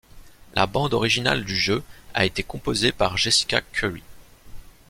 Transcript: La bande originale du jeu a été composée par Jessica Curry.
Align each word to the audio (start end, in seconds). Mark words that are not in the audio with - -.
La 0.55 0.65
bande 0.65 0.95
originale 0.95 1.45
du 1.45 1.55
jeu 1.55 1.83
a 2.15 2.25
été 2.25 2.41
composée 2.41 2.91
par 2.91 3.17
Jessica 3.17 3.61
Curry. 3.61 4.01